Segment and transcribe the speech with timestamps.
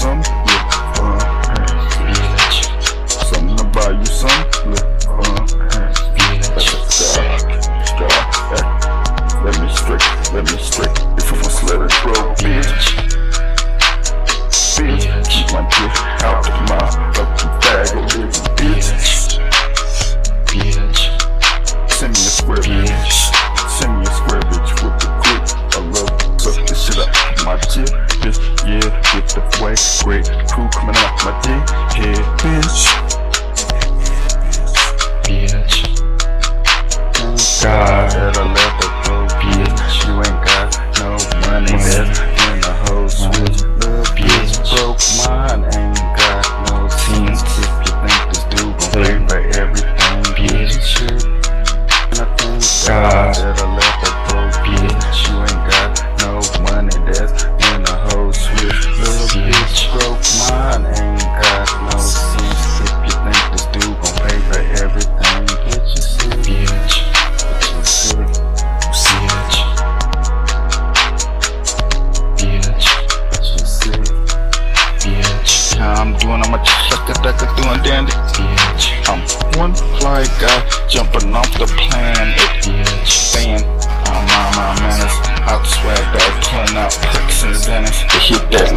[0.00, 0.26] some lip
[0.96, 1.20] fun.
[1.20, 2.48] Uh,
[3.28, 4.40] Something to buy you some
[4.72, 5.44] lip fun.
[5.60, 5.92] Uh.
[9.44, 10.96] Let me strike, let me strike.
[11.18, 12.86] If you want let it, bro, bitch.
[14.80, 18.88] Bitch, keep my dick out of my fucking bag of living, bitch.
[20.46, 21.00] Bitch,
[21.90, 23.16] send me a square, bitch.
[23.68, 25.44] Send me a square, bitch, with the clip.
[25.74, 27.10] I love, suck this shit up,
[27.44, 28.38] my dick bitch.
[28.66, 29.74] Yeah, get the way.
[30.04, 31.62] Great crew coming out my dick.
[31.96, 32.80] Head, bitch.
[35.24, 35.74] Bitch.
[37.20, 40.06] Ooh, God, that I left the whole bitch.
[40.06, 40.68] You ain't got
[41.00, 41.10] no
[41.48, 43.58] money left in the whole switch.
[43.80, 45.69] The bitch broke mine.
[76.90, 78.12] sucker ducker doing dandy.
[79.06, 79.22] I'm
[79.56, 80.58] one fly guy
[80.88, 82.34] jumping off the planet,
[83.06, 83.62] saying,
[84.10, 85.14] "Oh my my manners."
[85.46, 88.00] I swear bag, pulling out pricks in the Venice.
[88.26, 88.69] Hit that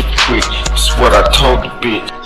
[0.00, 2.17] It's what I told the bitch.